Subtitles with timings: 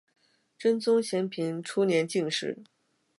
[0.57, 2.63] 真宗咸平初年进士。